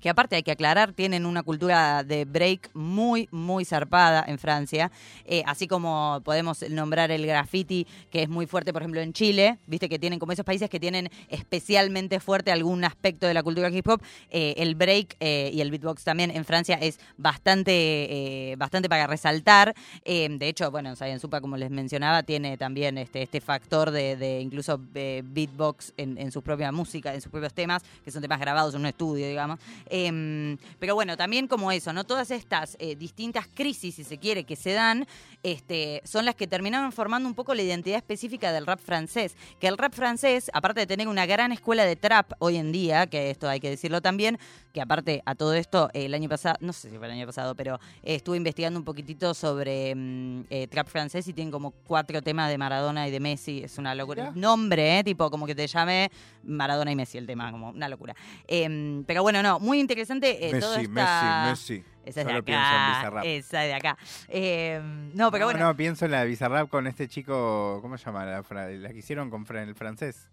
[0.00, 4.90] que aparte hay que aclarar, tienen una cultura de break muy, muy zarpada en Francia,
[5.24, 9.58] eh, así como podemos nombrar el graffiti, que es muy fuerte, por ejemplo, en Chile,
[9.66, 13.70] viste que tienen como esos países que tienen especialmente fuerte algún aspecto de la cultura
[13.70, 18.88] hip hop, eh, el break eh, y el beatbox también en Francia es bastante, bastante
[18.88, 19.74] para resaltar.
[20.04, 24.80] de hecho, bueno, en Supa, como les mencionaba, tiene también este, este factor de, incluso
[24.92, 28.80] beatbox en, en su propia música, en sus propios temas, que son temas grabados en
[28.80, 29.58] un estudio, digamos.
[29.90, 32.04] Em, pero bueno, también como eso, ¿no?
[32.04, 35.06] Todas estas eh, distintas crisis, si se quiere, que se dan,
[35.42, 39.36] este, son las que terminaron formando un poco la identidad específica del rap francés.
[39.60, 43.06] Que el rap francés, aparte de tener una gran escuela de trap hoy en día,
[43.06, 44.38] que esto hay que decirlo también,
[44.72, 47.54] que aparte a todo esto, el año pasado, no sé si fue el año pasado,
[47.54, 52.22] pero eh, estuve investigando un poquitito sobre mm, eh, trap francés y tienen como cuatro
[52.22, 53.62] temas de Maradona y de Messi.
[53.64, 54.32] Es una locura.
[54.34, 55.04] Nombre, ¿eh?
[55.04, 56.10] Tipo, como que te llame
[56.42, 58.14] Maradona y Messi el tema, como una locura.
[58.46, 61.84] Em, pero bueno, no, muy interesante eh, Messi, Messi, Messi.
[62.04, 63.22] Esa es de acá.
[63.24, 63.98] Esa de acá.
[65.14, 65.60] no, pero bueno.
[65.60, 68.24] No, pienso en la de Bizarrap con este chico, ¿cómo se llama?
[68.24, 70.28] La, la que hicieron con el francés.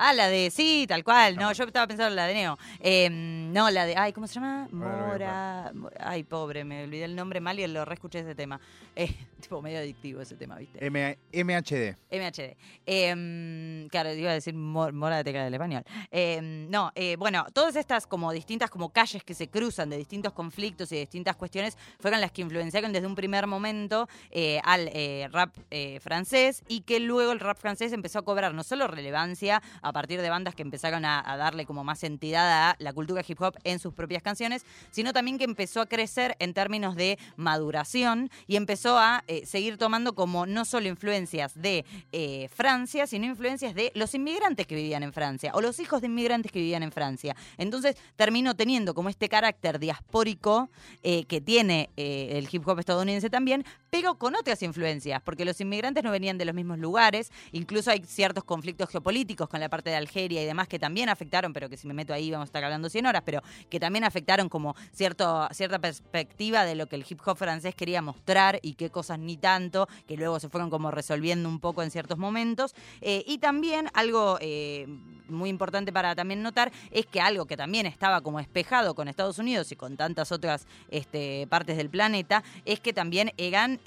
[0.00, 1.34] Ah, la de, sí, tal cual.
[1.34, 2.56] No, yo estaba pensando en la de Neo.
[2.78, 4.68] Em, no, la de, ay, ¿cómo se llama?
[4.70, 5.72] Mora.
[5.98, 8.60] Ay, pobre, me olvidé el nombre mal y lo reescuché ese tema.
[8.94, 10.88] Eh, tipo medio adictivo ese tema, ¿viste?
[10.88, 11.96] MHD.
[12.12, 12.56] MHD.
[12.86, 15.82] Em, claro, iba a decir Mora de Teca del Español.
[16.12, 20.32] Em, no, eh, bueno, todas estas como distintas como calles que se cruzan de distintos
[20.32, 24.88] conflictos y de distintas cuestiones fueron las que influenciaron desde un primer momento eh, al
[25.32, 25.56] rap
[26.00, 30.20] francés y que luego el rap francés empezó a cobrar no solo relevancia a partir
[30.20, 33.78] de bandas que empezaron a, darle como más entidad a la cultura hip hop en
[33.78, 38.98] sus propias canciones, sino también que empezó a crecer en términos de maduración y empezó
[38.98, 44.14] a eh, seguir tomando como no solo influencias de eh, Francia, sino influencias de los
[44.14, 47.36] inmigrantes que vivían en Francia o los hijos de inmigrantes que vivían en Francia.
[47.56, 50.70] Entonces terminó teniendo como este carácter diaspórico
[51.02, 56.04] eh, que tiene el hip hop estadounidense también, pero con otras influencias, porque los inmigrantes
[56.04, 59.96] no venían de los mismos lugares, incluso hay ciertos conflictos geopolíticos con la parte de
[59.96, 62.64] Algeria y demás que también afectaron, pero que si me meto ahí vamos a estar
[62.64, 67.04] hablando 100 horas, pero que también afectaron como cierto, cierta perspectiva de lo que el
[67.08, 70.90] hip hop francés quería mostrar y qué cosas ni tanto, que luego se fueron como
[70.90, 72.74] resolviendo un poco en ciertos momentos.
[73.00, 74.86] Eh, y también algo eh,
[75.28, 79.38] muy importante para también notar es que algo que también estaba como espejado con Estados
[79.38, 83.80] Unidos y con tantas otras este, partes del planeta, es que también eran...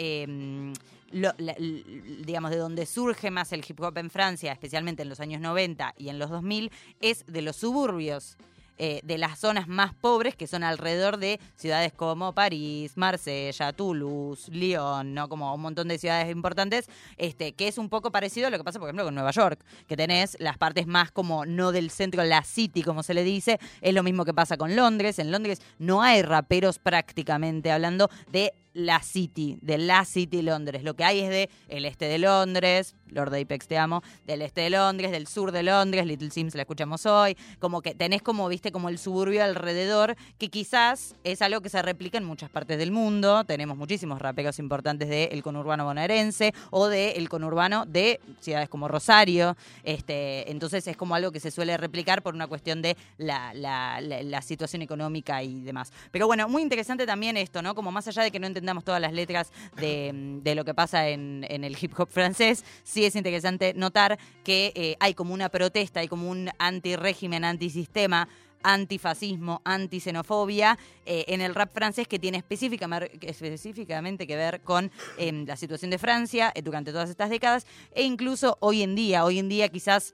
[1.12, 5.42] Em, digamos, de donde surge más el hip hop en Francia, especialmente en los años
[5.42, 6.72] 90 y en los 2000,
[7.02, 8.38] es de los suburbios.
[8.84, 14.50] Eh, de las zonas más pobres que son alrededor de ciudades como París, Marsella, Toulouse,
[14.50, 15.30] Lyon, ¿no?
[15.30, 18.64] Como un montón de ciudades importantes, este, que es un poco parecido a lo que
[18.64, 22.24] pasa, por ejemplo, con Nueva York, que tenés las partes más como no del centro,
[22.24, 25.20] la city, como se le dice, es lo mismo que pasa con Londres.
[25.20, 30.84] En Londres no hay raperos prácticamente hablando de la City, de la City Londres.
[30.84, 34.62] Lo que hay es de el este de Londres, Lord Apex te amo, del este
[34.62, 38.48] de Londres, del sur de Londres, Little Sims la escuchamos hoy, como que tenés como,
[38.48, 42.78] viste, como el suburbio alrededor, que quizás es algo que se replica en muchas partes
[42.78, 43.44] del mundo.
[43.44, 49.56] Tenemos muchísimos raperos importantes del conurbano bonaerense o del conurbano de ciudades como Rosario.
[49.84, 54.42] Este, entonces es como algo que se suele replicar por una cuestión de la, la
[54.42, 55.92] situación económica y demás.
[56.12, 57.76] Pero bueno, muy interesante también esto, ¿no?
[57.76, 61.44] Como más allá de que no entendamos todas las letras de, lo que pasa en,
[61.50, 66.08] el hip hop francés, sí es interesante notar que eh, hay como una protesta, hay
[66.08, 68.28] como un anti-régimen, antisistema
[68.64, 75.56] antifascismo, antisenofobia eh, en el rap francés que tiene específicamente que ver con em, la
[75.56, 79.50] situación de Francia eh, durante todas estas décadas e incluso hoy en día, hoy en
[79.50, 80.14] día quizás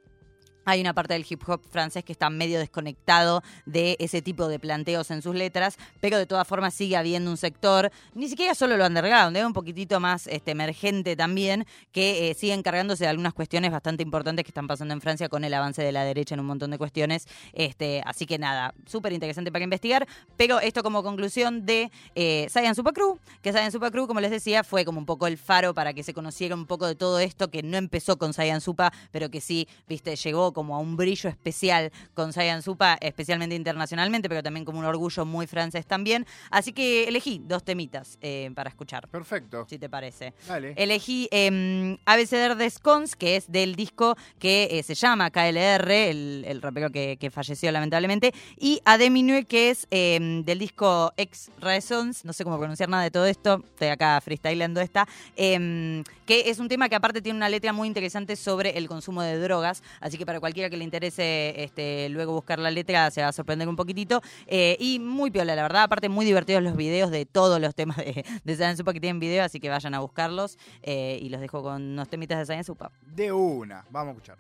[0.68, 4.60] hay una parte del hip hop francés que está medio desconectado de ese tipo de
[4.60, 8.76] planteos en sus letras, pero de todas formas sigue habiendo un sector, ni siquiera solo
[8.76, 13.34] lo underground, es un poquitito más este, emergente también, que eh, sigue encargándose de algunas
[13.34, 16.42] cuestiones bastante importantes que están pasando en Francia con el avance de la derecha en
[16.42, 17.30] un montón de cuestiones.
[17.54, 22.76] Este, así que nada, súper interesante para investigar, pero esto como conclusión de eh, Saiyan
[22.76, 25.74] Super Crew, que Saiyan Super Crew, como les decía, fue como un poco el faro
[25.74, 28.92] para que se conociera un poco de todo esto, que no empezó con Saiyan Supa,
[29.12, 34.28] pero que sí, viste, llegó como a un brillo especial con Saiyan Supa, especialmente internacionalmente,
[34.28, 36.26] pero también como un orgullo muy francés también.
[36.50, 39.08] Así que elegí dos temitas eh, para escuchar.
[39.08, 39.68] Perfecto.
[39.70, 40.34] Si te parece.
[40.48, 40.74] Dale.
[40.76, 46.44] Elegí eh, Abeceder de Scons, que es del disco que eh, se llama KLR, el,
[46.48, 52.26] el rapero que, que falleció lamentablemente, y Ademinue, que es em, del disco Ex Raisons,
[52.26, 56.58] no sé cómo pronunciar nada de todo esto, estoy acá freestylando esta, em, que es
[56.58, 60.18] un tema que aparte tiene una letra muy interesante sobre el consumo de drogas, así
[60.18, 63.68] que para cualquiera que le interese este, luego buscar la letra se va a sorprender
[63.68, 67.60] un poquitito, eh, y muy piola, la verdad, aparte muy divertidos los videos de todos
[67.60, 71.20] los temas de, de Science Supa que tienen video, así que vayan a buscarlos, eh,
[71.22, 72.92] y los dejo con unos temitas de Science Supa.
[73.14, 73.84] De una.
[73.90, 74.38] Vamos a escuchar.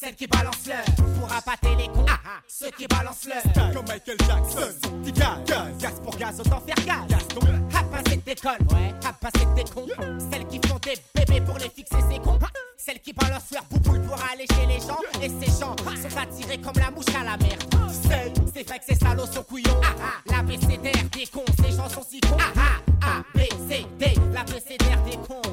[0.00, 0.84] Celles qui balancent l'heure
[1.18, 2.04] pour appâter les cons.
[2.48, 3.72] Ceux qui balancent l'heure.
[3.72, 7.06] Comme Michael Jackson, petit gaz, gaz, Gaz pour gaz, autant faire gaz.
[7.08, 7.40] Gaston,
[7.74, 9.86] à passer décolle, ouais, à passer des cons.
[10.30, 12.38] Celles qui font des bébés pour les fixer, c'est con.
[12.76, 14.98] Celles qui balancent leur bouboule pour aller chez les gens.
[15.22, 17.56] Et ces gens sont attirés comme la mouche à la mer.
[18.52, 19.80] C'est vrai que ces salauds sont couillons.
[20.26, 22.36] La BCDR des cons, ces gens sont si cons.
[23.02, 25.51] A, B, C, D, la BCDR des cons.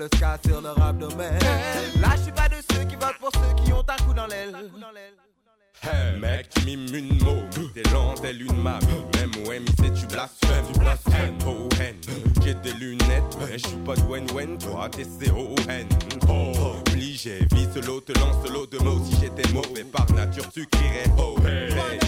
[0.00, 1.38] Le ska sur leur abdomen.
[2.00, 4.26] Là, je suis pas de ceux qui votent pour ceux qui ont un coup dans
[4.26, 4.54] l'aile.
[5.82, 7.42] Hey mec, tu mimes une mot,
[7.74, 8.78] t'es lent telle une map.
[9.16, 11.38] Même OM, c'est tu blasphèmes, tu blasphèmes.
[11.46, 11.96] Oh, haine,
[12.42, 15.86] j'ai des lunettes, mais je suis pas de Wen Wen, toi t'es C-O-N.
[16.28, 16.52] Oh,
[16.86, 19.02] obligé, vis l'eau, te lance l'eau de mots.
[19.04, 21.72] Si j'étais mauvais par nature, tu crierais oh, hey.
[21.72, 22.00] hey.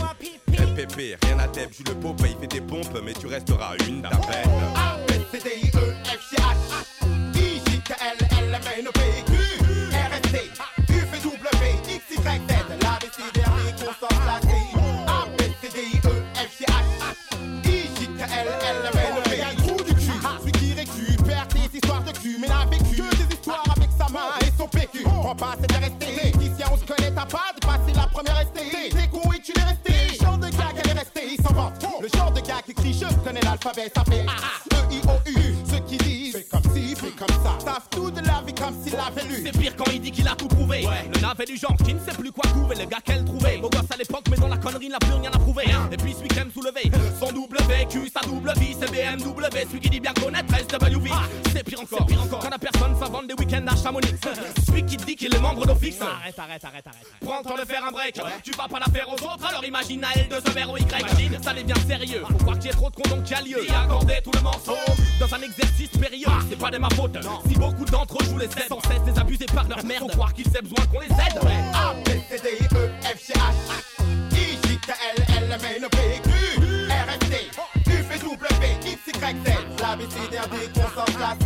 [0.75, 4.01] Pépé, rien à tête, je le pot, il fait des pompes, mais tu resteras une
[4.01, 5.12] tapette.
[33.65, 35.55] L'alphabet, ça fait A, E, I, O, U.
[35.71, 37.59] Ceux qui disent, fais comme ci, fais comme ça.
[37.65, 39.43] Savent tout de la vie comme s'il l'avait lu.
[39.45, 40.87] C'est pire quand il dit qu'il a tout prouvé.
[41.15, 42.77] Le navet du genre qui ne sait plus quoi couver.
[42.77, 43.59] Le gars qu'elle trouvait.
[43.59, 45.65] Beau gosse à l'époque, mais dans la connerie, il n'a plus rien à prouver.
[45.91, 49.43] Et puis celui qui aime soulever son double vécu, sa double vie, c'est BMW.
[49.69, 51.11] Celui qui dit bien connaître SWV.
[51.53, 52.07] C'est pire encore.
[52.07, 52.41] pire encore.
[52.41, 52.51] Quand
[53.35, 54.15] des week-ends à Chamonix.
[54.67, 56.01] Celui qui dit qu'il est membre d'office.
[56.01, 57.07] Arrête, arrête, arrête, arrête.
[57.21, 58.21] Prends le temps de faire un break.
[58.43, 61.01] Tu vas pas la faire aux autres, alors imagine à L de ce au Y.
[61.01, 62.23] Imagine, ça devient sérieux.
[62.29, 63.65] Faut croire qu'il y ait trop de condons qui a lieu.
[63.65, 64.77] Et accorder tout le morceau
[65.21, 66.27] dans un exercice périlleux.
[66.49, 67.17] C'est pas de ma faute.
[67.49, 70.11] Si beaucoup d'entre eux jouent les aides sans cesse désabusés par leur merde.
[70.11, 71.39] Faut croire qu'ils aient besoin qu'on les aide.
[71.75, 74.03] A, B, C, D, I, E, F, G, H.
[74.33, 76.31] I, J, K, L, L, M, N, O, P, Q,
[76.89, 79.81] R, S, T, U, V, W, X, Y, Z.
[79.81, 81.42] La, B, C, D, R, D, qu'on s'en place.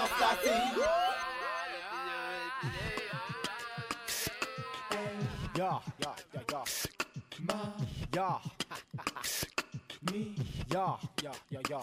[0.00, 0.60] Sans flatter.
[5.56, 6.62] Ya, ya, ya, ya.
[7.46, 7.58] Ma,
[8.14, 8.40] ya,
[11.70, 11.80] ya.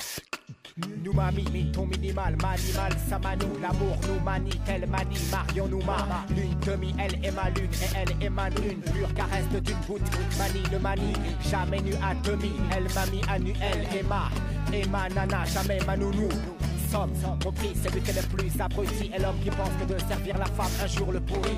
[1.03, 3.20] Nous mami, ton minimal, manimal, ça
[3.61, 5.97] L'amour nous manie, qu'elle manie, Marion nous ma
[6.30, 10.01] Lune demi, elle est ma lune et elle est ma lune Pure caresse d'une goutte,
[10.38, 11.13] manie le manie
[11.49, 14.30] Jamais nu à demi, elle m'a mis à nu, elle est ma
[14.72, 16.30] Et ma nana, jamais ma nounou
[16.92, 17.12] Somme,
[17.44, 20.46] compris, c'est qui est le plus abruti Et l'homme qui pense que de servir la
[20.46, 21.58] femme un jour le pourrit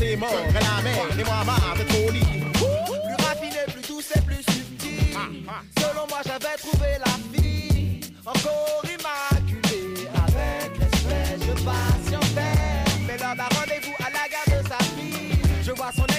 [0.00, 4.42] t'es mort, la mer, et moi marre de trop Plus raffiné, plus douce et plus
[4.42, 5.16] subtil.
[5.78, 13.02] Selon moi, j'avais trouvé la fille encore immaculée avec de passion ferme.
[13.06, 16.09] Mais lors d'un rendez-vous à la gare de sa fille, je vois son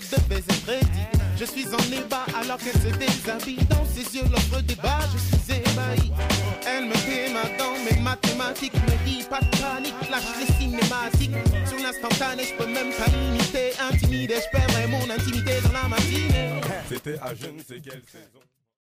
[0.00, 1.04] devais être ready.
[1.38, 3.64] Je suis en ébat alors qu'elle se déshabille.
[3.68, 6.12] Dans ses yeux l'offre débat, je suis ébahi.
[6.66, 11.36] Elle me fait ma dans mes mathématiques Me dit pas de panique, lâche les cinématiques
[11.66, 16.60] Sur l'instantané, je peux même pas limiter Intimidé, je perdrai mon intimité dans la matinée.
[16.88, 18.40] C'était à je ne sais quelle saison?